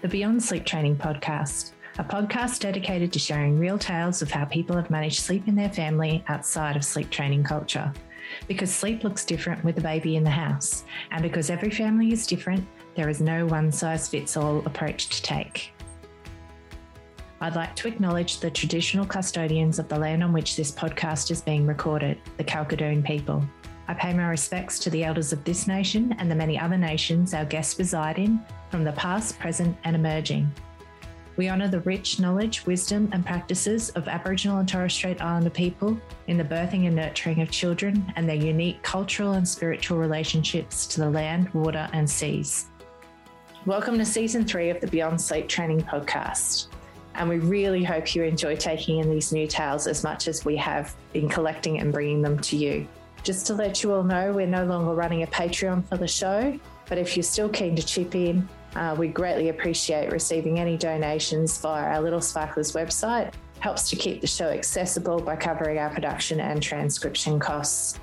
[0.00, 4.76] The Beyond Sleep Training Podcast, a podcast dedicated to sharing real tales of how people
[4.76, 7.92] have managed sleep in their family outside of sleep training culture.
[8.46, 12.28] Because sleep looks different with a baby in the house, and because every family is
[12.28, 15.72] different, there is no one size fits all approach to take.
[17.40, 21.40] I'd like to acknowledge the traditional custodians of the land on which this podcast is
[21.40, 23.42] being recorded, the Kalkadoon people.
[23.90, 27.32] I pay my respects to the elders of this nation and the many other nations
[27.32, 28.38] our guests reside in,
[28.70, 30.52] from the past, present, and emerging.
[31.38, 35.98] We honour the rich knowledge, wisdom, and practices of Aboriginal and Torres Strait Islander people
[36.26, 41.00] in the birthing and nurturing of children and their unique cultural and spiritual relationships to
[41.00, 42.66] the land, water, and seas.
[43.64, 46.66] Welcome to season three of the Beyond Sleep Training Podcast.
[47.14, 50.56] And we really hope you enjoy taking in these new tales as much as we
[50.56, 52.86] have been collecting and bringing them to you.
[53.22, 56.58] Just to let you all know, we're no longer running a Patreon for the show,
[56.88, 61.58] but if you're still keen to chip in, uh, we greatly appreciate receiving any donations
[61.58, 63.32] via our Little Sparklers website.
[63.60, 67.98] Helps to keep the show accessible by covering our production and transcription costs.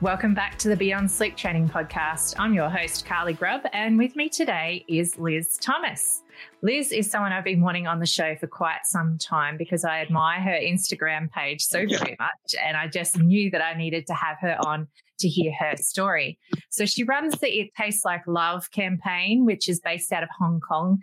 [0.00, 2.34] Welcome back to the Beyond Sleep Training Podcast.
[2.38, 6.22] I'm your host, Carly Grubb, and with me today is Liz Thomas.
[6.62, 10.00] Liz is someone I've been wanting on the show for quite some time because I
[10.00, 12.54] admire her Instagram page so very much.
[12.64, 14.88] And I just knew that I needed to have her on
[15.20, 16.38] to hear her story.
[16.70, 20.60] So she runs the It Tastes Like Love campaign, which is based out of Hong
[20.60, 21.00] Kong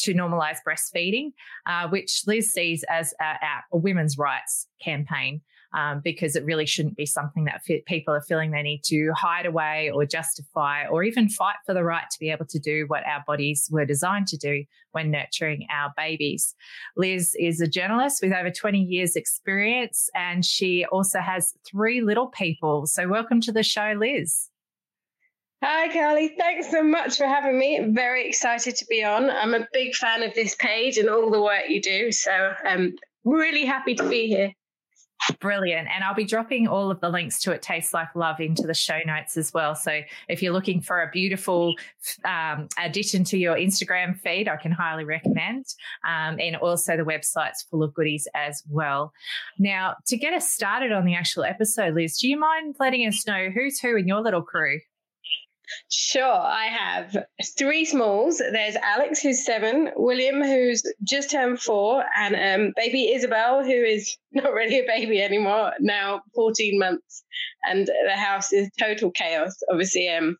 [0.00, 1.32] to normalize breastfeeding,
[1.66, 3.34] uh, which Liz sees as a,
[3.72, 5.40] a women's rights campaign
[5.74, 9.44] um, because it really shouldn't be something that people are feeling they need to hide
[9.44, 13.04] away or justify or even fight for the right to be able to do what
[13.06, 16.54] our bodies were designed to do when nurturing our babies.
[16.96, 22.28] Liz is a journalist with over 20 years experience and she also has three little
[22.28, 22.86] people.
[22.86, 24.50] So welcome to the show, Liz.
[25.62, 26.34] Hi, Carly.
[26.38, 27.78] Thanks so much for having me.
[27.78, 29.30] I'm very excited to be on.
[29.30, 32.12] I'm a big fan of this page and all the work you do.
[32.12, 32.30] So
[32.64, 34.52] I'm really happy to be here.
[35.40, 35.88] Brilliant.
[35.88, 38.74] And I'll be dropping all of the links to It Tastes Like Love into the
[38.74, 39.74] show notes as well.
[39.74, 41.74] So if you're looking for a beautiful
[42.24, 45.66] um, addition to your Instagram feed, I can highly recommend.
[46.06, 49.12] Um, and also the website's full of goodies as well.
[49.58, 53.26] Now, to get us started on the actual episode, Liz, do you mind letting us
[53.26, 54.80] know who's who in your little crew?
[55.90, 57.16] Sure, I have
[57.58, 58.38] three smalls.
[58.38, 64.16] There's Alex, who's seven, William, who's just turned four, and um, baby Isabel, who is
[64.32, 67.24] not really a baby anymore, now 14 months.
[67.64, 69.54] And the house is total chaos.
[69.70, 70.36] Obviously, um,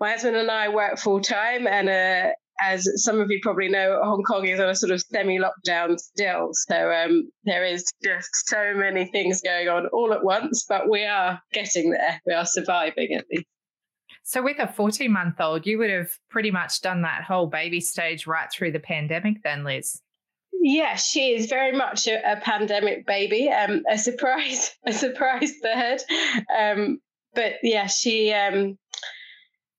[0.00, 4.00] my husband and I work full time, and uh, as some of you probably know,
[4.02, 6.50] Hong Kong is on a sort of semi lockdown still.
[6.52, 11.04] So um, there is just so many things going on all at once, but we
[11.04, 12.20] are getting there.
[12.26, 13.46] We are surviving at least.
[14.28, 17.80] So, with a 14 month old, you would have pretty much done that whole baby
[17.80, 20.02] stage right through the pandemic, then, Liz.
[20.52, 26.02] Yeah, she is very much a, a pandemic baby, um, a surprise, a surprise third.
[26.54, 26.98] Um,
[27.34, 28.76] but yeah, she um,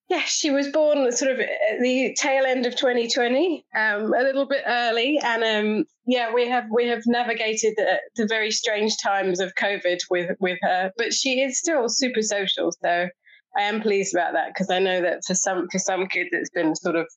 [0.10, 4.48] yeah, she was born sort of at the tail end of 2020, um, a little
[4.48, 9.40] bit early, and um, yeah, we have we have navigated the, the, very strange times
[9.40, 12.72] of COVID with with her, but she is still super social.
[12.82, 13.10] So
[13.58, 16.50] I am pleased about that because I know that for some for some kids it's
[16.50, 17.08] been sort of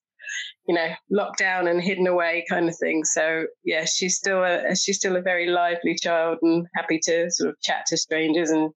[0.67, 3.05] you know locked down and hidden away kind of thing.
[3.05, 7.51] So yeah, she's still a she's still a very lively child and happy to sort
[7.51, 8.71] of chat to strangers and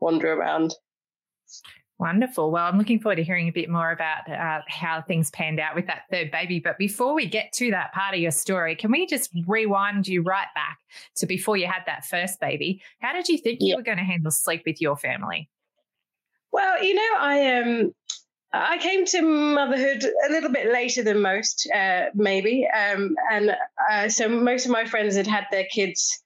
[0.00, 0.74] wander around.
[1.98, 2.50] Wonderful.
[2.50, 5.76] Well, I'm looking forward to hearing a bit more about uh, how things panned out
[5.76, 6.58] with that third baby.
[6.58, 10.20] But before we get to that part of your story, can we just rewind you
[10.22, 10.78] right back
[11.18, 12.82] to before you had that first baby?
[13.00, 15.48] How did you think you were going to handle sleep with your family?
[16.52, 17.92] Well, you know, I um,
[18.52, 23.56] I came to motherhood a little bit later than most, uh, maybe, um, and
[23.90, 26.22] uh, so most of my friends had had their kids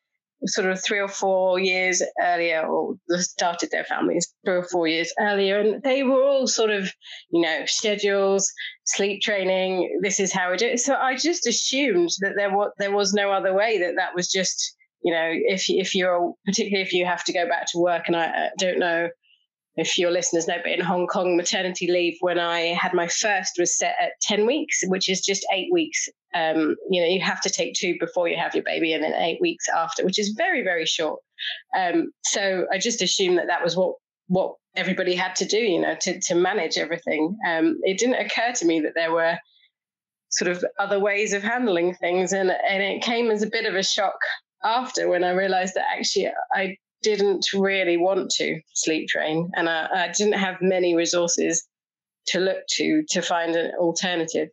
[0.47, 5.13] sort of three or four years earlier, or started their families three or four years
[5.21, 6.93] earlier, and they were all sort of,
[7.31, 8.53] you know, schedules,
[8.85, 10.01] sleep training.
[10.03, 10.81] This is how we do it.
[10.81, 13.79] So I just assumed that there was there was no other way.
[13.79, 17.49] That that was just, you know, if if you're particularly if you have to go
[17.49, 19.09] back to work, and I, I don't know
[19.77, 23.53] if your listeners know, but in Hong Kong, maternity leave when I had my first
[23.59, 26.09] was set at 10 weeks, which is just eight weeks.
[26.35, 29.15] Um, you know, you have to take two before you have your baby and then
[29.15, 31.21] eight weeks after, which is very, very short.
[31.79, 33.95] Um, so I just assumed that that was what
[34.29, 37.37] what everybody had to do, you know, to, to manage everything.
[37.47, 39.39] Um, it didn't occur to me that there were
[40.31, 42.33] sort of other ways of handling things.
[42.33, 44.19] And, and it came as a bit of a shock
[44.65, 49.87] after when I realized that actually I didn't really want to sleep train, and I,
[49.95, 51.65] I didn't have many resources
[52.29, 54.49] to look to to find an alternative.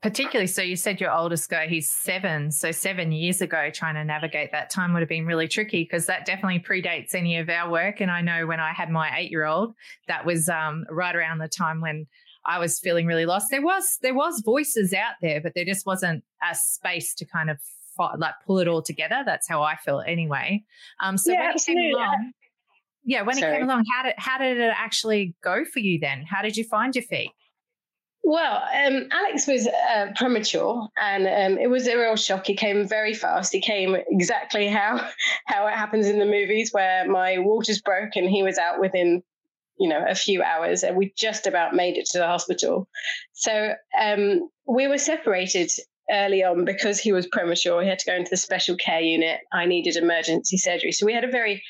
[0.00, 2.52] Particularly so you said your oldest guy he's seven.
[2.52, 6.06] So seven years ago trying to navigate that time would have been really tricky because
[6.06, 8.00] that definitely predates any of our work.
[8.00, 9.74] And i know when i had my eight year old
[10.06, 12.06] that was um, right around the time when
[12.46, 13.48] i was feeling really lost.
[13.50, 17.50] There was there was voices out there but there just wasn't a space to kind
[17.50, 17.58] of
[17.98, 19.22] like pull it all together.
[19.24, 20.64] That's how I feel anyway.
[21.00, 22.32] Um, so yeah, when it came along,
[23.04, 23.52] yeah, when Sorry.
[23.52, 26.24] it came along, how did how did it actually go for you then?
[26.28, 27.30] How did you find your feet?
[28.26, 32.46] Well, um, Alex was uh, premature, and um, it was a real shock.
[32.46, 33.52] He came very fast.
[33.52, 35.06] He came exactly how
[35.44, 39.22] how it happens in the movies, where my waters broke and he was out within,
[39.78, 42.88] you know, a few hours, and we just about made it to the hospital.
[43.34, 45.70] So um, we were separated
[46.10, 47.82] early on because he was premature.
[47.82, 49.40] He had to go into the special care unit.
[49.52, 50.92] I needed emergency surgery.
[50.92, 51.62] So we had a very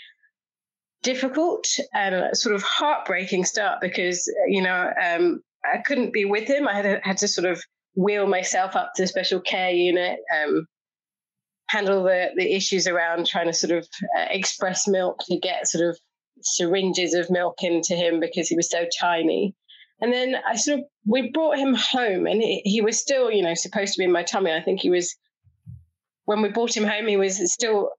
[1.02, 6.66] difficult and sort of heartbreaking start because, you know, um, I couldn't be with him.
[6.66, 7.62] I had, had to sort of
[7.94, 10.66] wheel myself up to the special care unit, um,
[11.68, 13.86] handle the, the issues around trying to sort of
[14.18, 15.98] uh, express milk to get sort of
[16.42, 19.54] syringes of milk into him because he was so tiny.
[20.00, 23.42] And then I sort of we brought him home, and he, he was still, you
[23.42, 24.52] know, supposed to be in my tummy.
[24.52, 25.14] I think he was
[26.24, 27.06] when we brought him home.
[27.06, 27.90] He was still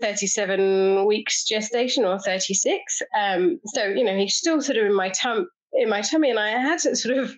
[0.00, 3.02] 37 weeks gestation or 36.
[3.18, 6.38] Um, so you know, he's still sort of in my tum in my tummy, and
[6.38, 7.34] I had sort of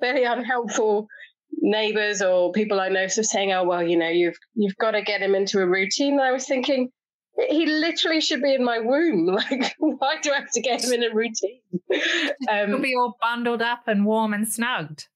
[0.00, 1.06] very unhelpful
[1.52, 4.92] neighbors or people I know sort of saying, "Oh well, you know, you've you've got
[4.92, 6.90] to get him into a routine." And I was thinking,
[7.36, 9.26] he literally should be in my womb.
[9.34, 11.60] Like, why do I have to get him in a routine?
[12.50, 15.06] Um, He'll be all bundled up and warm and snugged.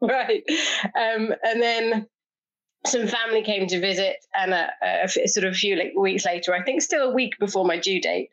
[0.00, 0.42] Right.
[0.84, 2.06] Um, and then
[2.86, 4.70] some family came to visit, and a,
[5.04, 7.78] a, sort of a few like, weeks later, I think still a week before my
[7.78, 8.30] due date,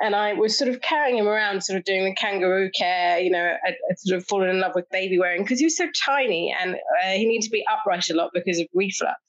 [0.00, 3.18] and I was sort of carrying him around, sort of doing the kangaroo care.
[3.18, 5.76] You know, I, I sort of fallen in love with baby wearing because he was
[5.76, 9.20] so tiny and uh, he needed to be upright a lot because of reflux.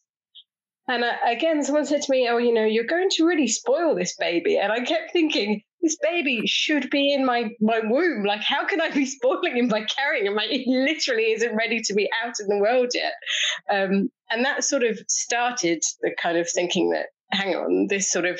[0.94, 3.96] And uh, again, someone said to me, Oh, you know, you're going to really spoil
[3.96, 4.60] this baby.
[4.60, 8.24] And I kept thinking, this baby should be in my, my womb.
[8.24, 10.36] Like, how can I be spoiling him by carrying him?
[10.36, 13.14] Like, he literally isn't ready to be out in the world yet.
[13.72, 18.26] Um, and that sort of started the kind of thinking that, hang on, this sort
[18.26, 18.40] of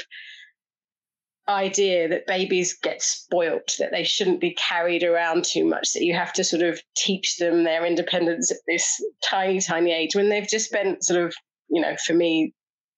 [1.48, 6.14] idea that babies get spoilt, that they shouldn't be carried around too much, that you
[6.14, 10.48] have to sort of teach them their independence at this tiny, tiny age when they've
[10.48, 11.34] just spent sort of
[11.74, 12.54] you know, for me,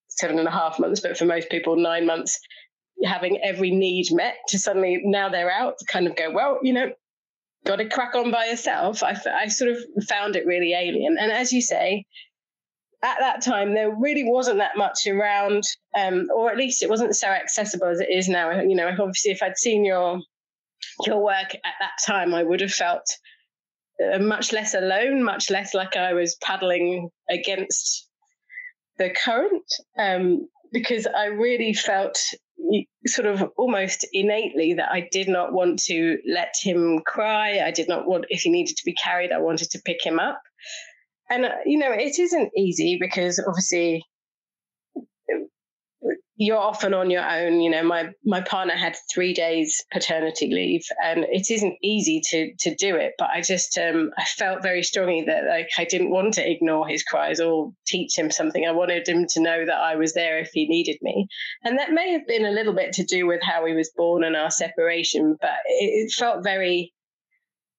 [0.10, 2.40] seven and a half months, but for most people, nine months,
[3.04, 6.74] having every need met to suddenly now they're out, to kind of go, well, you
[6.74, 6.92] know,
[7.66, 9.04] got to crack on by yourself.
[9.04, 9.78] I, I sort of
[10.08, 11.18] found it really alien.
[11.20, 12.06] And as you say,
[13.04, 15.64] at that time, there really wasn't that much around,
[15.98, 18.52] um, or at least it wasn't so accessible as it is now.
[18.62, 20.20] You know, obviously, if I'd seen your
[21.06, 23.06] your work at that time, I would have felt
[24.04, 28.05] uh, much less alone, much less like I was paddling against
[28.98, 32.20] the current um, because I really felt
[33.06, 37.60] sort of almost innately that I did not want to let him cry.
[37.60, 40.20] I did not want, if he needed to be carried, I wanted to pick him
[40.20, 40.42] up.
[41.30, 44.04] And, uh, you know, it isn't easy because obviously
[46.38, 47.62] you're often on your own.
[47.62, 52.54] You know, my my partner had three days paternity leave, and it isn't easy to
[52.60, 53.14] to do it.
[53.18, 56.88] But I just um, I felt very strongly that like I didn't want to ignore
[56.88, 58.66] his cries or teach him something.
[58.66, 61.28] I wanted him to know that I was there if he needed me,
[61.64, 64.24] and that may have been a little bit to do with how he was born
[64.24, 65.38] and our separation.
[65.40, 66.94] But it, it felt very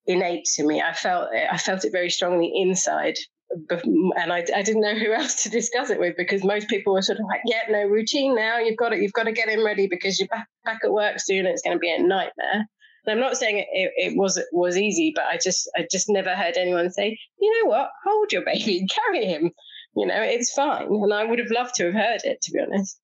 [0.07, 0.81] innate to me.
[0.81, 3.17] I felt I felt it very strongly inside
[3.51, 7.03] and I, I didn't know who else to discuss it with because most people were
[7.03, 8.59] sort of like, yeah, no routine now.
[8.59, 9.01] You've got it.
[9.01, 11.47] You've got to get him ready because you're back, back at work soon.
[11.47, 12.67] it's going to be a nightmare.
[13.07, 16.09] And I'm not saying it, it, it, was was easy, but I just I just
[16.09, 19.53] never heard anyone say, you know what, hold your baby, carry him.
[19.95, 20.89] You know, it's fine.
[20.89, 23.01] And I would have loved to have heard it, to be honest.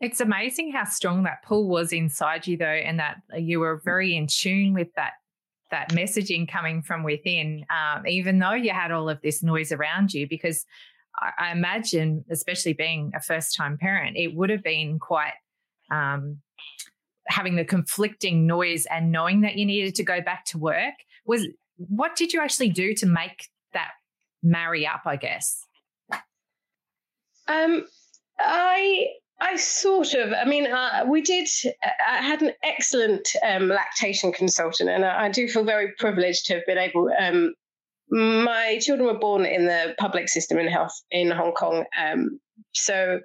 [0.00, 3.82] It's amazing how strong that pull was inside you, though, and that uh, you were
[3.84, 5.14] very in tune with that
[5.70, 10.14] that messaging coming from within, um, even though you had all of this noise around
[10.14, 10.64] you, because
[11.20, 15.34] I, I imagine, especially being a first time parent, it would have been quite
[15.90, 16.38] um,
[17.26, 20.94] having the conflicting noise and knowing that you needed to go back to work.
[21.26, 21.46] Was
[21.76, 23.90] what did you actually do to make that
[24.42, 25.02] marry up?
[25.06, 25.64] I guess.
[27.46, 27.86] Um,
[28.38, 29.06] I
[29.40, 31.48] I sort of, I mean, uh, we did,
[31.84, 36.66] I had an excellent um, lactation consultant, and I, do feel very privileged to have
[36.66, 37.08] been able.
[37.18, 37.54] Um,
[38.10, 41.84] my children were born in the public system in health in Hong Kong.
[42.00, 42.40] Um,
[42.72, 43.20] so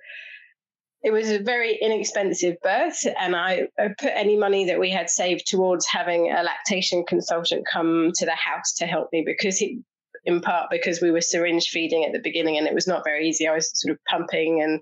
[1.03, 5.09] it was a very inexpensive birth, and I, I put any money that we had
[5.09, 9.81] saved towards having a lactation consultant come to the house to help me because he,
[10.25, 13.27] in part because we were syringe feeding at the beginning and it was not very
[13.27, 13.47] easy.
[13.47, 14.79] I was sort of pumping and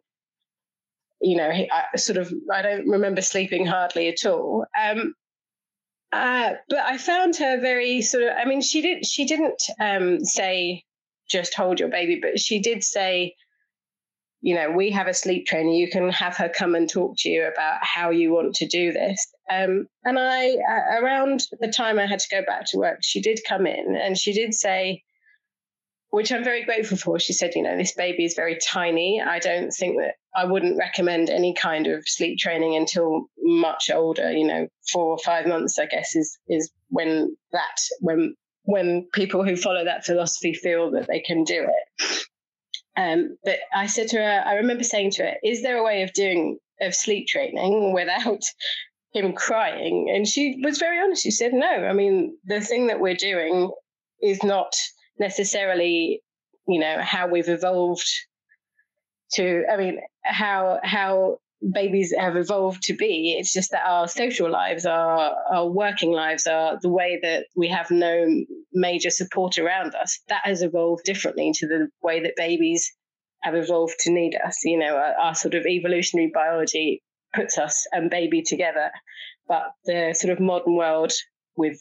[1.21, 4.65] you know, I sort of, I don't remember sleeping hardly at all.
[4.79, 5.13] Um,
[6.11, 10.25] uh, but I found her very sort of, I mean, she didn't, she didn't um,
[10.25, 10.83] say
[11.29, 13.35] just hold your baby, but she did say,
[14.41, 15.69] you know, we have a sleep trainer.
[15.69, 18.91] You can have her come and talk to you about how you want to do
[18.91, 19.25] this.
[19.49, 23.21] Um, and I, uh, around the time I had to go back to work, she
[23.21, 25.03] did come in and she did say,
[26.11, 27.19] which I'm very grateful for.
[27.19, 29.21] She said, you know, this baby is very tiny.
[29.21, 34.31] I don't think that I wouldn't recommend any kind of sleep training until much older,
[34.31, 39.43] you know, four or five months, I guess, is is when that when when people
[39.43, 42.25] who follow that philosophy feel that they can do it.
[42.97, 46.03] Um, but I said to her, I remember saying to her, is there a way
[46.03, 48.43] of doing of sleep training without
[49.13, 50.11] him crying?
[50.13, 51.23] And she was very honest.
[51.23, 51.67] She said, no.
[51.67, 53.71] I mean, the thing that we're doing
[54.21, 54.75] is not
[55.19, 56.21] necessarily,
[56.67, 58.07] you know, how we've evolved
[59.33, 59.63] to.
[59.71, 61.39] I mean, how how
[61.73, 63.35] babies have evolved to be.
[63.37, 67.67] It's just that our social lives, our our working lives, are the way that we
[67.69, 68.25] have no
[68.73, 70.19] major support around us.
[70.29, 72.91] That has evolved differently to the way that babies
[73.41, 74.57] have evolved to need us.
[74.63, 77.01] You know, our, our sort of evolutionary biology
[77.33, 78.91] puts us and baby together,
[79.47, 81.11] but the sort of modern world
[81.55, 81.79] with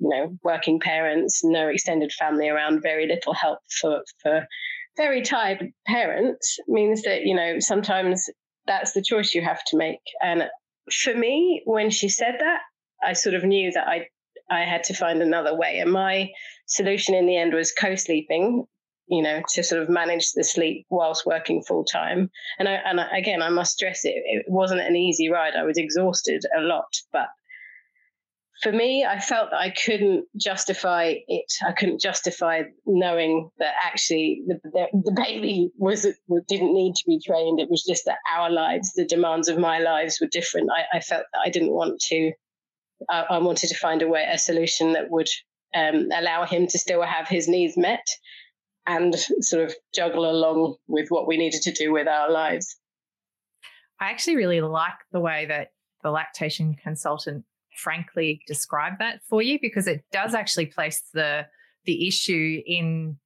[0.00, 4.46] you know, working parents, no extended family around, very little help for for
[4.96, 8.28] very tired parents means that you know sometimes
[8.66, 10.00] that's the choice you have to make.
[10.22, 10.48] And
[10.92, 12.60] for me, when she said that,
[13.02, 14.06] I sort of knew that I
[14.50, 15.78] I had to find another way.
[15.78, 16.30] And my
[16.66, 18.64] solution in the end was co-sleeping,
[19.08, 22.30] you know, to sort of manage the sleep whilst working full time.
[22.58, 25.54] And I, and I, again, I must stress it, it wasn't an easy ride.
[25.54, 27.28] I was exhausted a lot, but
[28.60, 31.52] for me, I felt that I couldn't justify it.
[31.66, 36.02] I couldn't justify knowing that actually the, the, the, baby was
[36.48, 37.58] didn't need to be trained.
[37.58, 40.70] It was just that our lives, the demands of my lives, were different.
[40.70, 42.32] I, I felt that I didn't want to.
[43.08, 45.28] I, I, wanted to find a way, a solution that would
[45.74, 48.06] um, allow him to still have his needs met,
[48.86, 52.76] and sort of juggle along with what we needed to do with our lives.
[53.98, 55.68] I actually really like the way that
[56.02, 57.44] the lactation consultant
[57.80, 61.46] frankly describe that for you because it does actually place the
[61.84, 63.16] the issue in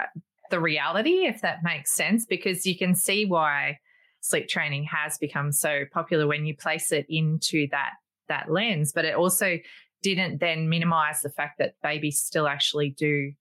[0.00, 0.04] uh,
[0.50, 3.78] the reality if that makes sense because you can see why
[4.20, 7.92] sleep training has become so popular when you place it into that
[8.28, 9.58] that lens but it also
[10.02, 13.32] didn't then minimize the fact that babies still actually do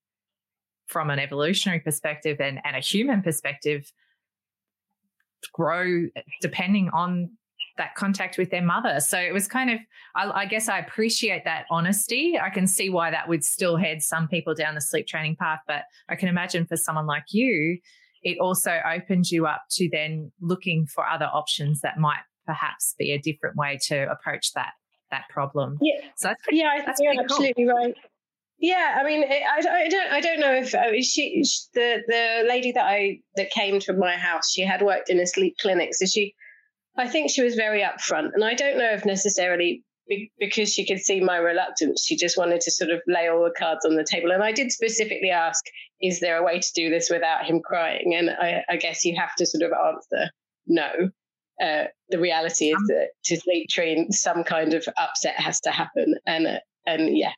[0.87, 3.91] from an evolutionary perspective and, and a human perspective
[5.53, 6.07] grow
[6.41, 7.31] depending on
[7.77, 8.99] that contact with their mother.
[8.99, 9.79] So it was kind of,
[10.15, 12.37] I, I, guess I appreciate that honesty.
[12.41, 15.59] I can see why that would still head some people down the sleep training path,
[15.67, 17.79] but I can imagine for someone like you,
[18.23, 23.11] it also opens you up to then looking for other options that might perhaps be
[23.11, 24.73] a different way to approach that
[25.11, 25.77] that problem.
[25.81, 25.99] Yeah.
[26.15, 27.35] So that's pretty, yeah, I that's think you're cool.
[27.35, 27.95] absolutely right.
[28.59, 32.45] Yeah, I mean, I, I don't, I don't know if uh, she, she, the the
[32.47, 35.95] lady that I that came to my house, she had worked in a sleep clinic,
[35.95, 36.35] so she,
[36.97, 39.83] I think she was very upfront, and I don't know if necessarily
[40.39, 43.53] because she could see my reluctance, she just wanted to sort of lay all the
[43.57, 44.31] cards on the table.
[44.31, 45.63] And I did specifically ask,
[46.01, 48.15] is there a way to do this without him crying?
[48.17, 50.29] And I, I guess you have to sort of answer
[50.67, 51.09] no.
[51.61, 56.15] Uh, the reality is that to sleep train, some kind of upset has to happen,
[56.25, 57.33] and uh, and yeah,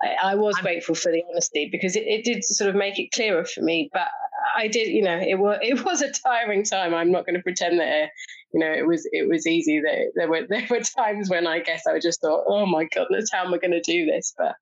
[0.00, 3.00] I, I was I'm, grateful for the honesty because it, it did sort of make
[3.00, 3.90] it clearer for me.
[3.92, 4.08] But
[4.56, 6.94] I did, you know, it was it was a tiring time.
[6.94, 8.06] I'm not going to pretend that uh,
[8.52, 9.80] you know it was it was easy.
[9.80, 13.30] There there were there were times when I guess I just thought, oh my goodness,
[13.32, 14.34] how am I going to do this?
[14.36, 14.54] But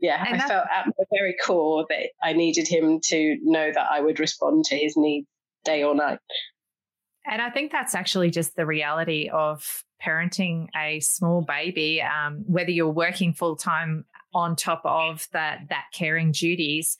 [0.00, 3.86] yeah, and I felt at my very core that I needed him to know that
[3.90, 5.26] I would respond to his needs
[5.64, 6.18] day or night.
[7.26, 12.70] And I think that's actually just the reality of parenting a small baby, um, whether
[12.70, 14.04] you're working full time
[14.34, 16.98] on top of that that caring duties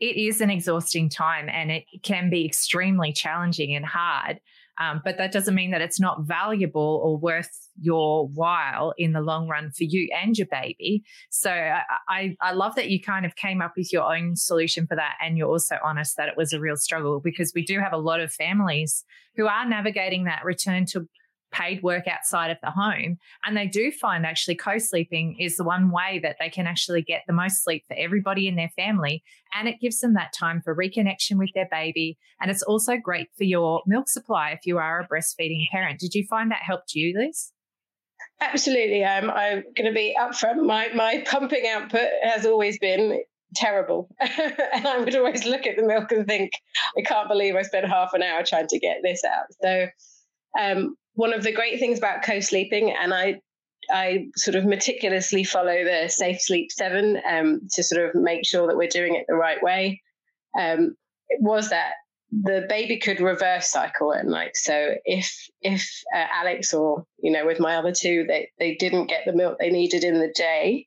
[0.00, 4.40] it is an exhausting time and it can be extremely challenging and hard
[4.80, 9.20] um, but that doesn't mean that it's not valuable or worth your while in the
[9.20, 11.04] long run for you and your baby.
[11.28, 14.86] So I, I, I, love that you kind of came up with your own solution
[14.86, 15.16] for that.
[15.22, 17.98] And you're also honest that it was a real struggle because we do have a
[17.98, 19.04] lot of families
[19.36, 21.06] who are navigating that return to
[21.52, 23.18] paid work outside of the home.
[23.44, 27.02] And they do find actually co sleeping is the one way that they can actually
[27.02, 29.22] get the most sleep for everybody in their family.
[29.54, 32.18] And it gives them that time for reconnection with their baby.
[32.40, 36.00] And it's also great for your milk supply if you are a breastfeeding parent.
[36.00, 37.52] Did you find that helped you, Liz?
[38.40, 39.04] Absolutely.
[39.04, 40.64] Um, I'm going to be upfront.
[40.64, 43.20] My, my pumping output has always been
[43.54, 44.08] terrible.
[44.20, 46.52] and I would always look at the milk and think,
[46.96, 49.46] I can't believe I spent half an hour trying to get this out.
[49.60, 49.86] So
[50.58, 53.40] um, one of the great things about co-sleeping, and I
[53.90, 58.66] I sort of meticulously follow the Safe Sleep Seven um, to sort of make sure
[58.68, 60.02] that we're doing it the right way.
[60.58, 60.96] Um,
[61.38, 61.92] was that
[62.30, 64.56] the baby could reverse cycle at night.
[64.56, 69.06] So if if uh, Alex or you know with my other two they they didn't
[69.06, 70.86] get the milk they needed in the day,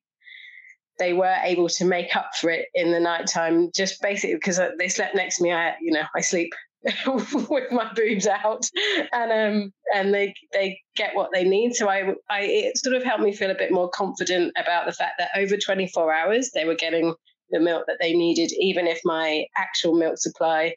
[1.00, 3.72] they were able to make up for it in the nighttime.
[3.76, 5.52] Just basically because uh, they slept next to me.
[5.52, 6.54] I you know I sleep
[7.08, 8.66] with my boobs out,
[9.14, 11.76] and um, and they they get what they need.
[11.76, 14.92] So I I it sort of helped me feel a bit more confident about the
[14.92, 17.14] fact that over 24 hours they were getting
[17.52, 20.76] the milk that they needed, even if my actual milk supply,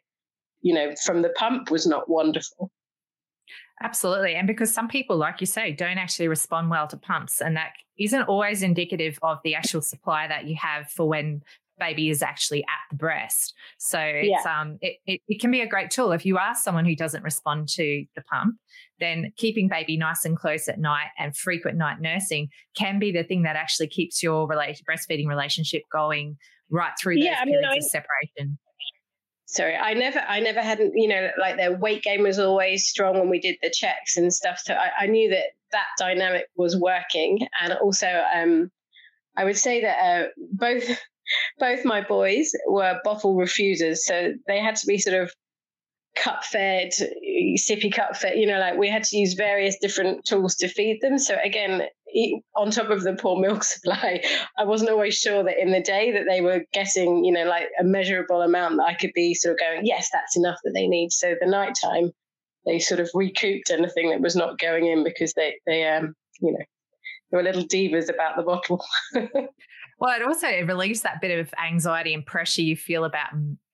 [0.61, 2.71] you know, from the pump was not wonderful.
[3.83, 4.35] Absolutely.
[4.35, 7.73] And because some people, like you say, don't actually respond well to pumps, and that
[7.99, 11.41] isn't always indicative of the actual supply that you have for when
[11.79, 13.53] baby is actually at the breast.
[13.77, 14.61] So it's yeah.
[14.61, 17.23] um it, it, it can be a great tool if you are someone who doesn't
[17.23, 18.55] respond to the pump,
[18.99, 23.23] then keeping baby nice and close at night and frequent night nursing can be the
[23.23, 26.37] thing that actually keeps your relation, breastfeeding relationship going
[26.69, 28.57] right through those yeah, periods I mean, I, of separation.
[29.49, 33.17] Sorry, I never, I never hadn't, you know, like their weight gain was always strong
[33.17, 34.59] when we did the checks and stuff.
[34.61, 38.69] So I, I knew that that dynamic was working, and also, um,
[39.37, 40.83] I would say that uh, both
[41.59, 45.31] both my boys were bottle refusers, so they had to be sort of
[46.15, 46.89] cup fed,
[47.57, 48.37] sippy cup fed.
[48.37, 51.17] You know, like we had to use various different tools to feed them.
[51.17, 51.83] So again,
[52.55, 54.23] on top of the poor milk supply,
[54.57, 57.67] I wasn't always sure that in the day that they were getting, you know, like
[57.79, 60.87] a measurable amount that I could be sort of going, yes, that's enough that they
[60.87, 61.11] need.
[61.11, 62.11] So the nighttime,
[62.65, 66.51] they sort of recouped anything that was not going in because they they um you
[66.51, 66.65] know
[67.31, 68.83] they were little divas about the bottle.
[69.99, 73.29] Well, it also it relieves that bit of anxiety and pressure you feel about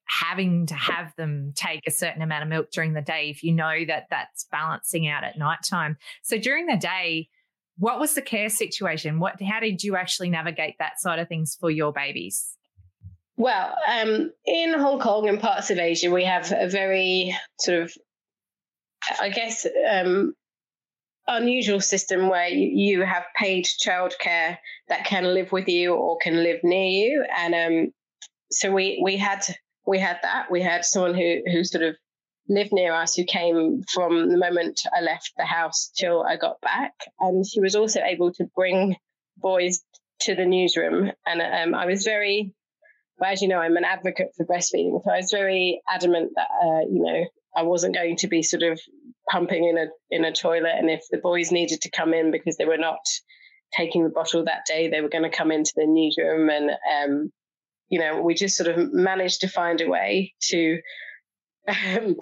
[0.06, 3.52] having to have them take a certain amount of milk during the day if you
[3.52, 5.98] know that that's balancing out at nighttime.
[6.22, 7.30] So during the day,
[7.78, 9.20] what was the care situation?
[9.20, 12.56] What how did you actually navigate that side of things for your babies?
[13.36, 17.94] Well, um, in Hong Kong and parts of Asia, we have a very sort of,
[19.20, 20.36] I guess, um,
[21.28, 24.58] unusual system where you, have paid childcare
[24.90, 27.26] that can live with you or can live near you.
[27.38, 27.94] And um,
[28.52, 29.46] so we we had
[29.86, 30.52] we had that.
[30.52, 31.96] We had someone who who sort of
[32.50, 36.60] lived near us who came from the moment I left the house till I got
[36.62, 38.96] back, and she was also able to bring
[39.38, 39.84] boys
[40.22, 41.12] to the newsroom.
[41.26, 42.54] And um, I was very,
[43.18, 46.48] well, as you know, I'm an advocate for breastfeeding, so I was very adamant that
[46.64, 48.80] uh, you know I wasn't going to be sort of
[49.30, 52.58] pumping in a in a toilet, and if the boys needed to come in because
[52.58, 53.00] they were not
[53.76, 57.32] taking the bottle that day, they were going to come into the newsroom, and um,
[57.90, 60.80] you know, we just sort of managed to find a way to
[61.68, 62.16] um,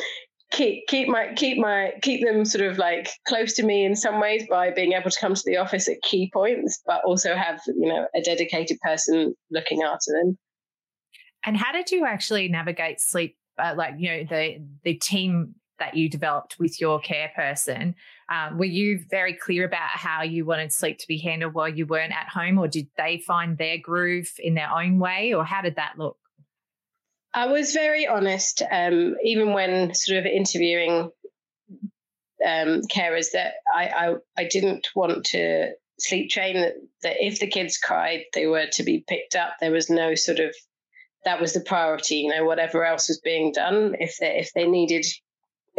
[0.52, 4.20] keep keep my keep my keep them sort of like close to me in some
[4.20, 7.62] ways by being able to come to the office at key points, but also have
[7.68, 10.38] you know a dedicated person looking after them.
[11.46, 13.38] And how did you actually navigate sleep?
[13.58, 17.96] Uh, like you know the the team that you developed with your care person.
[18.30, 21.86] Um, were you very clear about how you wanted sleep to be handled while you
[21.86, 25.62] weren't at home, or did they find their groove in their own way, or how
[25.62, 26.17] did that look?
[27.34, 31.12] I was very honest, um, even when sort of interviewing
[32.46, 37.48] um, carers, that I, I, I didn't want to sleep train that, that if the
[37.48, 39.54] kids cried, they were to be picked up.
[39.60, 40.56] There was no sort of
[41.24, 42.15] that was the priority.
[42.17, 45.06] You know, whatever else was being done, if they if they needed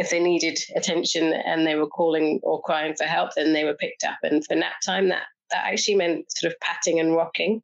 [0.03, 3.75] if they needed attention and they were calling or crying for help, then they were
[3.75, 4.17] picked up.
[4.23, 7.61] And for nap time, that that actually meant sort of patting and rocking.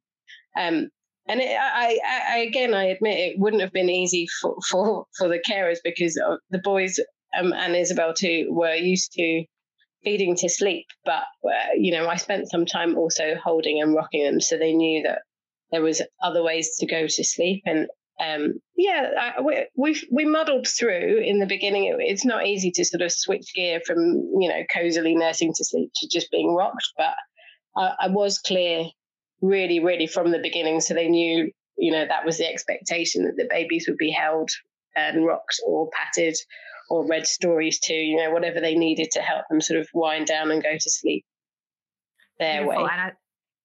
[0.58, 0.90] Um,
[1.28, 2.00] and it, I,
[2.32, 6.14] I, again, I admit it wouldn't have been easy for for, for the carers because
[6.50, 7.00] the boys
[7.38, 9.46] um, and Isabel too were used to
[10.04, 10.88] feeding to sleep.
[11.06, 14.74] But uh, you know, I spent some time also holding and rocking them, so they
[14.74, 15.22] knew that
[15.72, 17.64] there was other ways to go to sleep.
[17.66, 17.88] And
[18.20, 21.86] um, yeah, I, we we we muddled through in the beginning.
[21.86, 23.98] It, it's not easy to sort of switch gear from
[24.40, 27.16] you know cozily nursing to sleep to just being rocked, but
[27.76, 28.86] I, I was clear
[29.42, 30.82] really, really from the beginning.
[30.82, 34.50] So they knew, you know, that was the expectation that the babies would be held
[34.96, 36.36] and rocked or patted
[36.90, 40.28] or read stories to, you know, whatever they needed to help them sort of wind
[40.28, 41.26] down and go to sleep
[42.40, 42.84] their Beautiful.
[42.84, 42.90] way.
[42.92, 43.12] And I,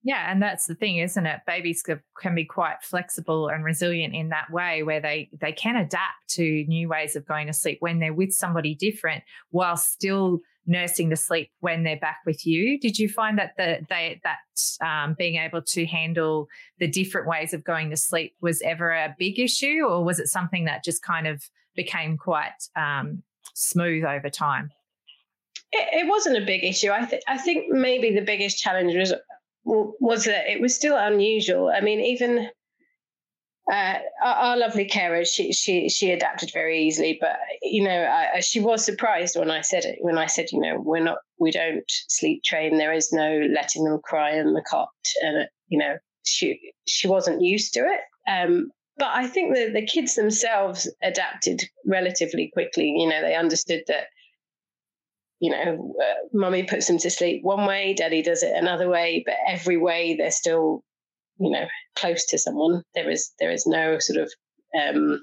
[0.05, 1.41] yeah, and that's the thing, isn't it?
[1.47, 6.29] Babies can be quite flexible and resilient in that way, where they they can adapt
[6.29, 11.09] to new ways of going to sleep when they're with somebody different, while still nursing
[11.09, 12.79] to sleep when they're back with you.
[12.79, 17.55] Did you find that the they that um, being able to handle the different ways
[17.55, 21.03] of going to sleep was ever a big issue, or was it something that just
[21.03, 23.23] kind of became quite um,
[23.55, 24.71] smooth over time?
[25.73, 26.91] It, it, wasn't a big issue.
[26.91, 29.15] I I think maybe the biggest challenge was
[29.65, 31.71] was that it was still unusual.
[31.75, 32.51] I mean, even
[33.73, 38.41] uh, our, our, lovely carer, she she she adapted very easily, but you know, I,
[38.41, 39.97] she was surprised when I said it.
[40.01, 42.77] When I said, you know, we're not, we don't sleep train.
[42.77, 44.89] There is no letting them cry in the cot,
[45.23, 48.01] and you know, she she wasn't used to it.
[48.31, 52.93] Um, but I think that the kids themselves adapted relatively quickly.
[52.97, 54.09] You know, they understood that.
[55.45, 59.23] You know, uh, mummy puts them to sleep one way, daddy does it another way,
[59.27, 60.83] but every way they're still
[61.39, 62.83] you know close to someone.
[62.95, 64.33] There is there is no sort of
[64.81, 65.23] um,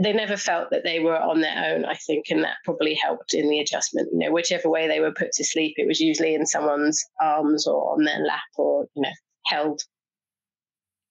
[0.00, 3.34] they never felt that they were on their own i think and that probably helped
[3.34, 4.08] in the adjustment.
[4.12, 7.66] You know whichever way they were put to sleep it was usually in someone's arms
[7.66, 9.82] or on their lap or you know held.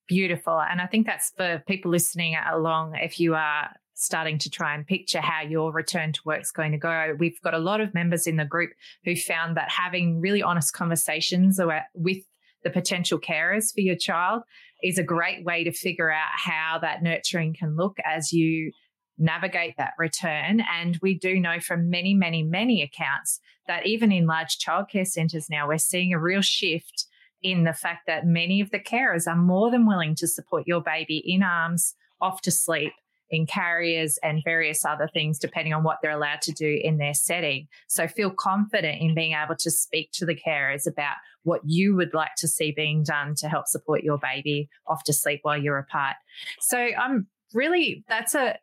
[0.07, 4.73] Beautiful and i think that's for people listening along if you are starting to try
[4.73, 7.15] and picture how your return to work is going to go.
[7.19, 8.71] We've got a lot of members in the group
[9.05, 11.59] who found that having really honest conversations
[11.93, 12.17] with
[12.63, 14.43] the potential carers for your child
[14.83, 18.71] is a great way to figure out how that nurturing can look as you
[19.17, 20.61] navigate that return.
[20.61, 25.47] And we do know from many, many, many accounts that even in large childcare centres
[25.49, 27.05] now, we're seeing a real shift
[27.43, 30.81] in the fact that many of the carers are more than willing to support your
[30.81, 32.93] baby in arms, off to sleep,
[33.31, 37.13] in carriers and various other things, depending on what they're allowed to do in their
[37.13, 37.67] setting.
[37.87, 42.13] So feel confident in being able to speak to the carers about what you would
[42.13, 45.77] like to see being done to help support your baby off to sleep while you're
[45.77, 46.15] apart.
[46.59, 48.57] So I'm really, that's a,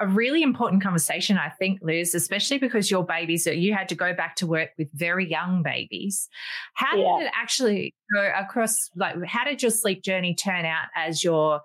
[0.00, 4.14] a really important conversation, I think, Liz, especially because your babies, you had to go
[4.14, 6.28] back to work with very young babies.
[6.74, 7.18] How yeah.
[7.18, 8.90] did it actually go across?
[8.96, 11.60] Like, how did your sleep journey turn out as your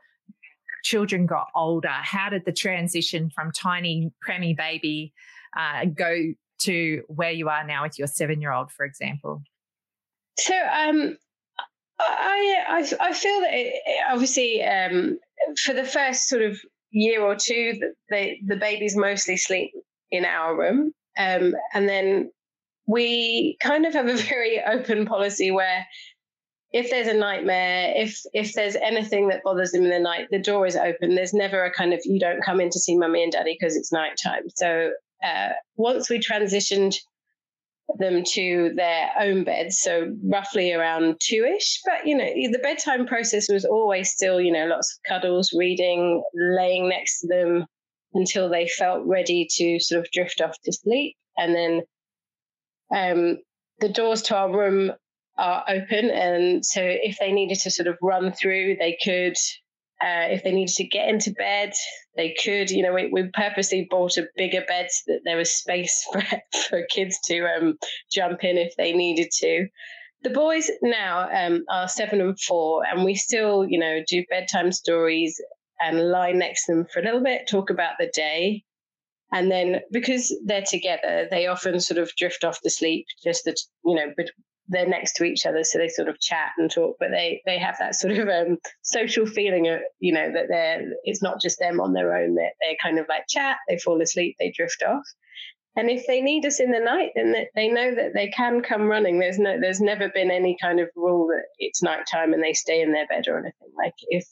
[0.87, 1.89] children got older?
[1.89, 5.13] How did the transition from tiny preemie baby
[5.55, 9.41] uh, go to where you are now with your seven year old, for example?
[10.39, 11.17] So um,
[11.99, 13.73] I, I, I feel that it,
[14.09, 15.19] obviously um,
[15.63, 16.57] for the first sort of
[16.91, 19.71] year or two, the the babies mostly sleep
[20.09, 22.31] in our room, um, and then
[22.85, 25.85] we kind of have a very open policy where
[26.77, 30.39] if there's a nightmare, if if there's anything that bothers them in the night, the
[30.39, 31.15] door is open.
[31.15, 33.75] There's never a kind of you don't come in to see mummy and daddy because
[33.75, 34.43] it's nighttime.
[34.55, 34.91] So
[35.23, 36.95] uh, once we transitioned
[37.97, 41.81] them to their own beds, so roughly around two ish.
[41.83, 46.23] But you know, the bedtime process was always still, you know, lots of cuddles, reading,
[46.35, 47.65] laying next to them
[48.13, 51.81] until they felt ready to sort of drift off to sleep, and then
[52.93, 53.37] um,
[53.79, 54.91] the doors to our room
[55.37, 56.09] are open.
[56.09, 59.37] And so if they needed to sort of run through, they could.
[60.01, 61.73] uh, if they needed to get into bed,
[62.15, 62.69] they could.
[62.69, 66.21] You know, we, we purposely bought a bigger bed so that there was space for,
[66.69, 67.77] for kids to um,
[68.11, 69.67] jump in if they needed to.
[70.23, 74.71] The boys now um, are seven and four, and we still, you know, do bedtime
[74.71, 75.39] stories
[75.79, 78.63] and lie next to them for a little bit, talk about the day.
[79.31, 83.57] And then because they're together, they often sort of drift off to sleep, just that,
[83.85, 84.27] you know, but
[84.69, 85.63] they're next to each other.
[85.63, 88.57] So they sort of chat and talk, but they, they have that sort of um,
[88.81, 92.53] social feeling of, you know, that they're, it's not just them on their own, that
[92.61, 95.03] they're kind of like chat, they fall asleep, they drift off.
[95.75, 98.87] And if they need us in the night, then they know that they can come
[98.87, 99.19] running.
[99.19, 102.81] There's no, there's never been any kind of rule that it's nighttime and they stay
[102.81, 103.69] in their bed or anything.
[103.77, 104.25] Like if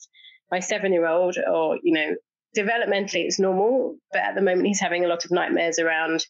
[0.51, 2.15] my seven year old or, you know,
[2.57, 6.25] developmentally it's normal, but at the moment he's having a lot of nightmares around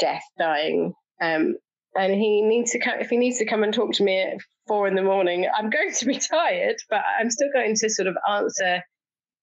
[0.00, 0.94] death, dying.
[1.22, 1.56] Um,
[1.98, 4.38] and he needs to come, if he needs to come and talk to me at
[4.66, 8.08] four in the morning, I'm going to be tired, but I'm still going to sort
[8.08, 8.82] of answer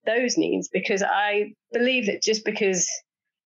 [0.06, 2.88] those needs because I believe that just because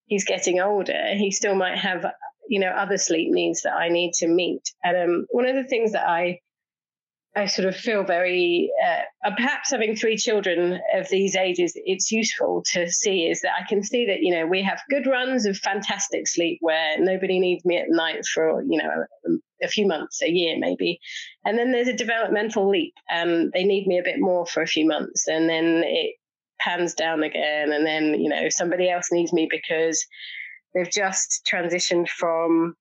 [0.06, 2.06] he's getting older, he still might have,
[2.50, 4.64] you know, other sleep needs that I need to meet.
[4.84, 6.40] And um, one of the things that I
[7.38, 12.64] I sort of feel very, uh, perhaps having three children of these ages, it's useful
[12.74, 15.56] to see is that I can see that, you know, we have good runs of
[15.56, 20.32] fantastic sleep where nobody needs me at night for, you know, a few months, a
[20.32, 21.00] year maybe.
[21.46, 24.68] And then there's a developmental leap and they need me a bit more for a
[24.68, 25.28] few months.
[25.28, 26.16] And then it
[26.60, 27.72] pans down again.
[27.72, 30.04] And then, you know, somebody else needs me because
[30.74, 32.74] they've just transitioned from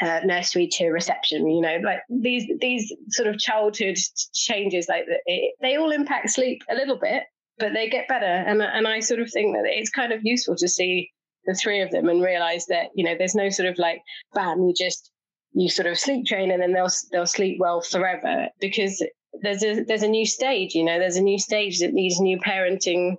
[0.00, 3.96] uh, nursery to reception you know like these these sort of childhood
[4.34, 7.24] changes like it, they all impact sleep a little bit
[7.60, 8.24] but they get better.
[8.24, 11.10] And and I sort of think that it's kind of useful to see
[11.44, 14.02] the three of them and realize that you know there's no sort of like
[14.34, 15.10] bam you just
[15.52, 19.04] you sort of sleep train and then they'll they'll sleep well forever because
[19.42, 22.38] there's a there's a new stage you know there's a new stage that needs new
[22.38, 23.14] parenting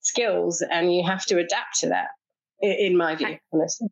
[0.00, 2.08] skills and you have to adapt to that
[2.60, 3.88] in my view honestly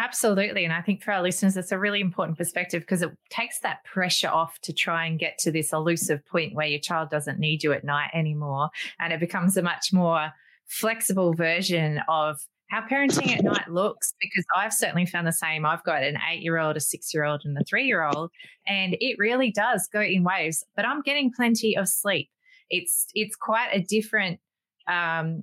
[0.00, 0.64] Absolutely.
[0.64, 3.82] And I think for our listeners, it's a really important perspective because it takes that
[3.84, 7.64] pressure off to try and get to this elusive point where your child doesn't need
[7.64, 8.68] you at night anymore.
[9.00, 10.30] And it becomes a much more
[10.68, 15.66] flexible version of how parenting at night looks because I've certainly found the same.
[15.66, 18.30] I've got an eight year old, a six year old, and a three year old,
[18.68, 22.28] and it really does go in waves, but I'm getting plenty of sleep.
[22.70, 24.38] It's, it's quite a different,
[24.86, 25.42] um,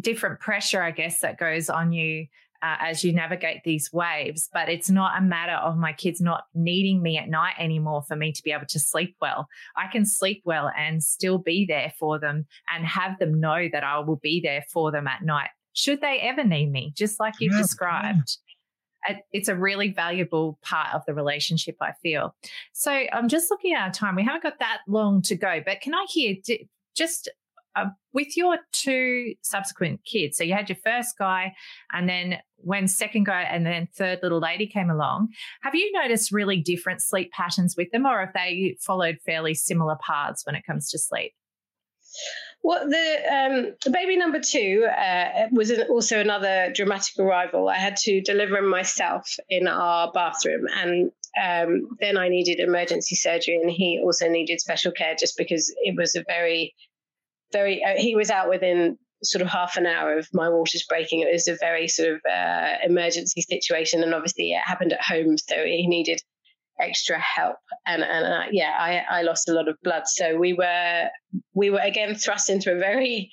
[0.00, 2.26] different pressure, I guess, that goes on you
[2.64, 4.48] uh, as you navigate these waves.
[4.52, 8.16] But it's not a matter of my kids not needing me at night anymore for
[8.16, 9.48] me to be able to sleep well.
[9.76, 13.84] I can sleep well and still be there for them and have them know that
[13.84, 17.34] I will be there for them at night, should they ever need me, just like
[17.38, 18.38] you've yeah, described.
[19.06, 19.18] Yeah.
[19.34, 22.34] It's a really valuable part of the relationship, I feel.
[22.72, 24.16] So I'm just looking at our time.
[24.16, 26.36] We haven't got that long to go, but can I hear
[26.96, 27.28] just
[27.76, 31.54] uh, with your two subsequent kids, so you had your first guy,
[31.92, 35.28] and then when second guy and then third little lady came along,
[35.62, 39.96] have you noticed really different sleep patterns with them, or have they followed fairly similar
[40.06, 41.32] paths when it comes to sleep?
[42.62, 47.68] Well, the um, baby number two uh, was an, also another dramatic arrival.
[47.68, 51.10] I had to deliver him myself in our bathroom, and
[51.42, 55.94] um, then I needed emergency surgery, and he also needed special care just because it
[55.96, 56.74] was a very
[57.54, 61.20] very, uh, he was out within sort of half an hour of my waters breaking.
[61.20, 65.36] It was a very sort of uh, emergency situation, and obviously it happened at home,
[65.38, 66.20] so he needed
[66.80, 67.56] extra help.
[67.86, 71.08] And and uh, yeah, I I lost a lot of blood, so we were
[71.54, 73.30] we were again thrust into a very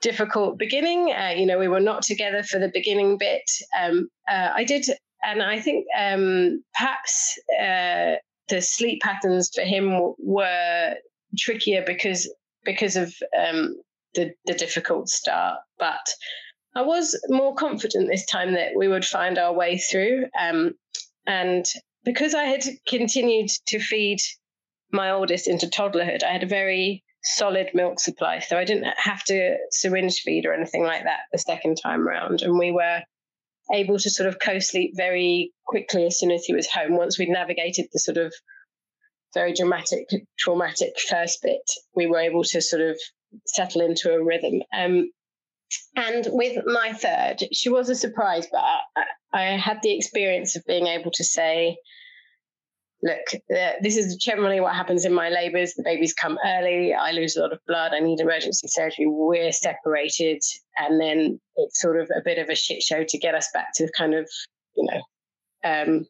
[0.00, 1.12] difficult beginning.
[1.12, 3.48] Uh, you know, we were not together for the beginning bit.
[3.80, 4.86] Um, uh, I did,
[5.22, 8.16] and I think um, perhaps uh,
[8.48, 10.94] the sleep patterns for him were
[11.38, 12.32] trickier because
[12.64, 13.76] because of um,
[14.14, 15.58] the, the difficult start.
[15.78, 16.06] But
[16.74, 20.26] I was more confident this time that we would find our way through.
[20.38, 20.74] Um,
[21.26, 21.64] and
[22.04, 24.18] because I had continued to feed
[24.92, 28.38] my oldest into toddlerhood, I had a very solid milk supply.
[28.38, 32.42] So I didn't have to syringe feed or anything like that the second time around.
[32.42, 33.02] And we were
[33.72, 37.18] able to sort of co sleep very quickly as soon as he was home once
[37.18, 38.32] we'd navigated the sort of
[39.34, 41.62] very dramatic, traumatic first bit,
[41.94, 42.98] we were able to sort of
[43.46, 44.62] settle into a rhythm.
[44.76, 45.10] Um,
[45.96, 50.64] and with my third, she was a surprise, but I, I had the experience of
[50.66, 51.76] being able to say,
[53.02, 53.42] look,
[53.82, 55.74] this is generally what happens in my labors.
[55.74, 56.94] The babies come early.
[56.94, 57.92] I lose a lot of blood.
[57.92, 59.06] I need emergency surgery.
[59.06, 60.40] We're separated.
[60.78, 63.68] And then it's sort of a bit of a shit show to get us back
[63.76, 64.28] to kind of,
[64.74, 66.06] you know, um,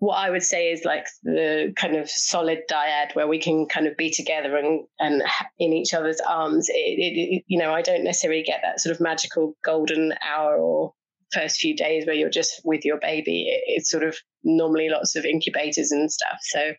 [0.00, 3.86] what I would say is like the kind of solid dyad where we can kind
[3.86, 5.22] of be together and and
[5.58, 6.68] in each other's arms.
[6.70, 10.56] It, it, it, you know, I don't necessarily get that sort of magical golden hour
[10.56, 10.94] or
[11.32, 13.46] first few days where you're just with your baby.
[13.66, 16.38] it's sort of normally lots of incubators and stuff.
[16.42, 16.72] So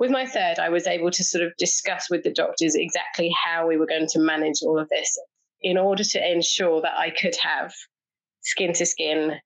[0.00, 3.68] with my third, I was able to sort of discuss with the doctors exactly how
[3.68, 5.18] we were going to manage all of this
[5.60, 7.74] in order to ensure that I could have
[8.40, 9.38] skin to skin,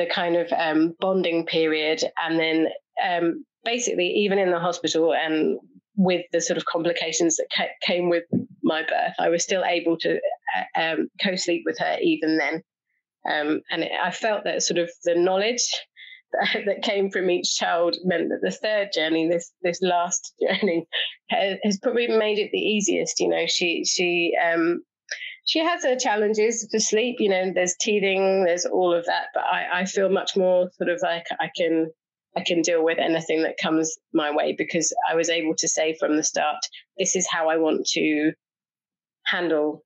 [0.00, 2.68] the kind of um, bonding period, and then
[3.06, 5.58] um, basically, even in the hospital and
[5.96, 8.24] with the sort of complications that ca- came with
[8.62, 10.18] my birth, I was still able to
[10.56, 12.62] uh, um, co sleep with her even then.
[13.30, 15.68] Um, and it, I felt that sort of the knowledge
[16.32, 20.86] that, came from each child meant that the third journey, this this last journey,
[21.28, 23.20] has, has probably made it the easiest.
[23.20, 24.80] You know, she she um,
[25.50, 27.16] she has her challenges for sleep.
[27.18, 30.88] You know, there's teething, there's all of that, but I, I feel much more sort
[30.88, 31.90] of like I can
[32.36, 35.96] I can deal with anything that comes my way because I was able to say
[35.98, 36.58] from the start,
[36.96, 38.30] this is how I want to
[39.26, 39.82] handle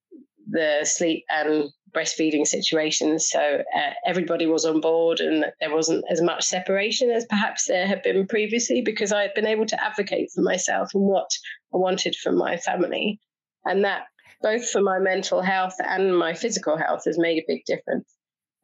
[0.50, 3.30] the sleep and breastfeeding situations.
[3.30, 7.86] So uh, everybody was on board, and there wasn't as much separation as perhaps there
[7.86, 11.30] had been previously because I had been able to advocate for myself and what
[11.72, 13.18] I wanted from my family.
[13.64, 14.02] And that,
[14.44, 18.06] both for my mental health and my physical health, has made a big difference.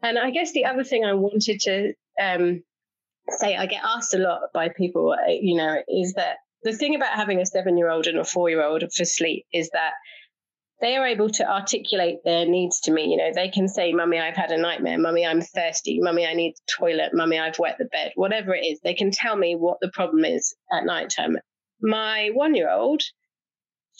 [0.02, 2.62] And I guess the other thing I wanted to um,
[3.30, 6.94] say, I get asked a lot by people, uh, you know, is that the thing
[6.94, 9.92] about having a seven year old and a four year old for sleep is that
[10.82, 13.06] they are able to articulate their needs to me.
[13.06, 14.98] You know, they can say, Mummy, I've had a nightmare.
[14.98, 15.98] Mummy, I'm thirsty.
[16.00, 17.14] Mummy, I need the toilet.
[17.14, 18.12] Mummy, I've wet the bed.
[18.16, 21.38] Whatever it is, they can tell me what the problem is at nighttime.
[21.80, 23.02] My one year old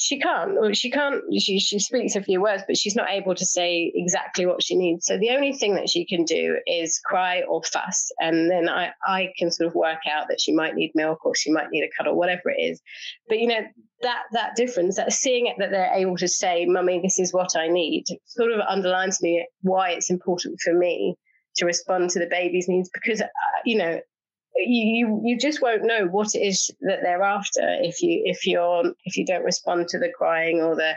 [0.00, 3.44] she can't she can't she she speaks a few words but she's not able to
[3.44, 5.04] say exactly what she needs.
[5.04, 8.92] So the only thing that she can do is cry or fuss and then i
[9.06, 11.84] i can sort of work out that she might need milk or she might need
[11.84, 12.80] a cuddle whatever it is.
[13.28, 13.60] But you know
[14.00, 17.50] that that difference that seeing it that they're able to say mummy this is what
[17.54, 21.14] i need sort of underlines me why it's important for me
[21.56, 23.26] to respond to the baby's needs because uh,
[23.66, 24.00] you know
[24.56, 28.92] you you just won't know what it is that they're after if you if you're
[29.04, 30.94] if you don't respond to the crying or the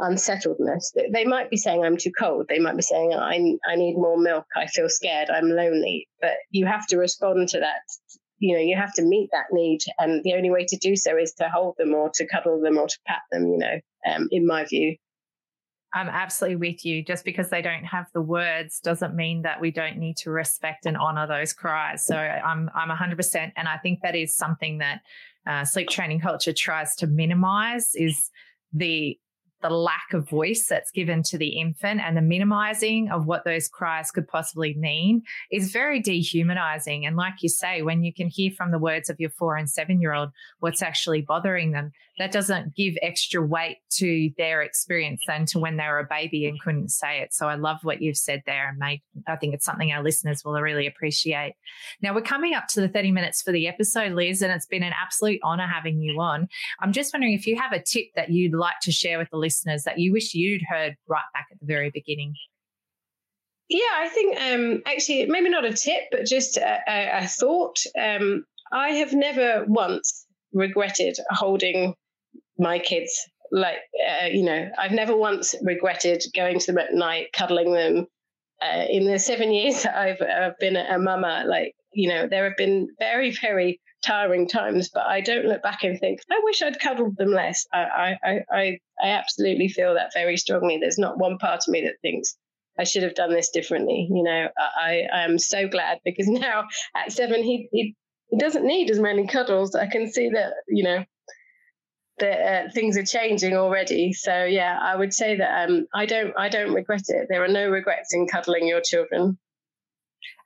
[0.00, 0.92] unsettledness.
[1.12, 2.46] They might be saying I'm too cold.
[2.48, 4.46] They might be saying I I need more milk.
[4.56, 5.30] I feel scared.
[5.30, 6.08] I'm lonely.
[6.20, 7.82] But you have to respond to that.
[8.38, 11.16] You know, you have to meet that need, and the only way to do so
[11.18, 13.46] is to hold them or to cuddle them or to pat them.
[13.48, 14.96] You know, um, in my view.
[15.92, 17.04] I'm absolutely with you.
[17.04, 20.86] Just because they don't have the words doesn't mean that we don't need to respect
[20.86, 22.04] and honor those cries.
[22.04, 25.00] So I'm I'm 100%, and I think that is something that
[25.46, 28.30] uh, sleep training culture tries to minimize is
[28.72, 29.18] the
[29.62, 33.68] the lack of voice that's given to the infant and the minimizing of what those
[33.68, 37.04] cries could possibly mean is very dehumanizing.
[37.04, 39.68] And like you say, when you can hear from the words of your four and
[39.68, 45.22] seven year old what's actually bothering them, that doesn't give extra weight to their experience
[45.26, 47.32] than to when they were a baby and couldn't say it.
[47.32, 50.52] So I love what you've said there and I think it's something our listeners will
[50.60, 51.54] really appreciate.
[52.02, 54.82] Now we're coming up to the 30 minutes for the episode, Liz, and it's been
[54.82, 56.46] an absolute honor having you on.
[56.80, 59.38] I'm just wondering if you have a tip that you'd like to share with the
[59.38, 62.34] listeners that you wish you'd heard right back at the very beginning.
[63.70, 67.78] Yeah, I think um, actually maybe not a tip, but just a, a, a thought.
[67.98, 71.94] Um, I have never once regretted holding
[72.60, 73.28] my kids.
[73.50, 73.78] Like,
[74.22, 78.06] uh, you know, I've never once regretted going to them at night, cuddling them.
[78.62, 82.44] Uh, in the seven years that I've, I've been a mama, like, you know, there
[82.44, 86.62] have been very, very tiring times, but I don't look back and think, I wish
[86.62, 87.66] I'd cuddled them less.
[87.72, 90.78] I, I, I, I absolutely feel that very strongly.
[90.78, 92.36] There's not one part of me that thinks
[92.78, 94.08] I should have done this differently.
[94.10, 97.96] You know, I, I am so glad because now at seven, he, he,
[98.28, 99.74] he doesn't need as many cuddles.
[99.74, 101.04] I can see that, you know,
[102.20, 104.12] that uh, things are changing already.
[104.12, 107.26] So yeah, I would say that um, I don't I don't regret it.
[107.28, 109.38] There are no regrets in cuddling your children.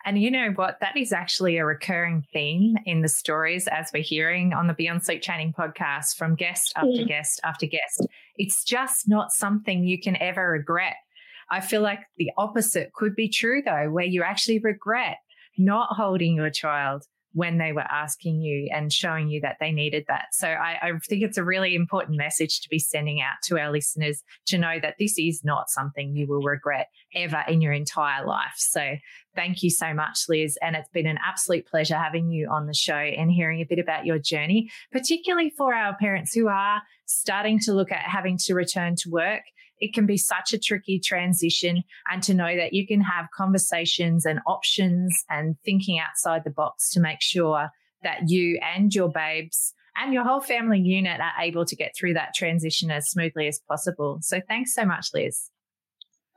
[0.06, 0.80] And you know what?
[0.80, 5.02] That is actually a recurring theme in the stories as we're hearing on the Beyond
[5.02, 7.04] Sleep Training podcast from guest after yeah.
[7.04, 8.06] guest after guest.
[8.36, 10.96] It's just not something you can ever regret.
[11.50, 15.18] I feel like the opposite could be true though, where you actually regret
[15.56, 17.04] not holding your child
[17.34, 20.26] when they were asking you and showing you that they needed that.
[20.32, 23.72] So I, I, think it's a really important message to be sending out to our
[23.72, 28.24] listeners to know that this is not something you will regret ever in your entire
[28.24, 28.54] life.
[28.56, 28.94] So
[29.34, 30.56] thank you so much, Liz.
[30.62, 33.80] And it's been an absolute pleasure having you on the show and hearing a bit
[33.80, 38.54] about your journey, particularly for our parents who are starting to look at having to
[38.54, 39.42] return to work
[39.84, 44.24] it can be such a tricky transition and to know that you can have conversations
[44.24, 47.68] and options and thinking outside the box to make sure
[48.02, 52.14] that you and your babes and your whole family unit are able to get through
[52.14, 54.18] that transition as smoothly as possible.
[54.22, 55.50] So thanks so much, Liz.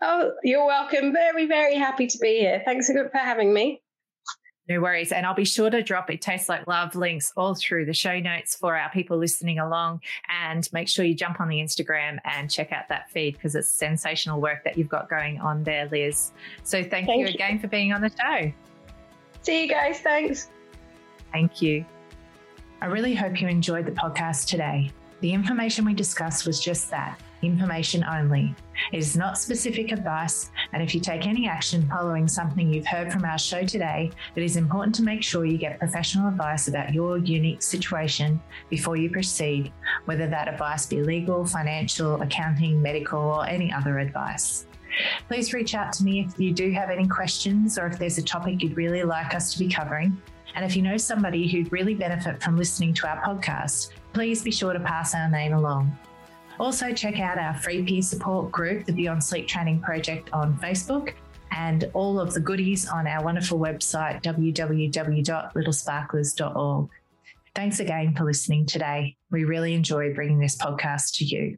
[0.01, 1.13] Oh, you're welcome.
[1.13, 2.61] Very, very happy to be here.
[2.65, 3.81] Thanks for having me.
[4.69, 5.11] No worries.
[5.11, 8.19] And I'll be sure to drop It Tastes Like Love links all through the show
[8.19, 10.01] notes for our people listening along.
[10.29, 13.69] And make sure you jump on the Instagram and check out that feed because it's
[13.69, 16.31] sensational work that you've got going on there, Liz.
[16.63, 18.51] So thank, thank you, you again for being on the show.
[19.41, 19.99] See you guys.
[19.99, 20.49] Thanks.
[21.31, 21.85] Thank you.
[22.81, 24.91] I really hope you enjoyed the podcast today.
[25.21, 28.55] The information we discussed was just that information only.
[28.91, 33.11] It is not specific advice, and if you take any action following something you've heard
[33.11, 36.93] from our show today, it is important to make sure you get professional advice about
[36.93, 39.71] your unique situation before you proceed,
[40.05, 44.65] whether that advice be legal, financial, accounting, medical, or any other advice.
[45.27, 48.23] Please reach out to me if you do have any questions or if there's a
[48.23, 50.19] topic you'd really like us to be covering.
[50.55, 54.51] And if you know somebody who'd really benefit from listening to our podcast, please be
[54.51, 55.95] sure to pass our name along.
[56.59, 61.13] Also, check out our free peer support group, the Beyond Sleep Training Project, on Facebook,
[61.51, 66.89] and all of the goodies on our wonderful website, www.littlesparklers.org.
[67.55, 69.15] Thanks again for listening today.
[69.31, 71.57] We really enjoy bringing this podcast to you.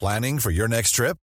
[0.00, 1.18] Planning for your next trip?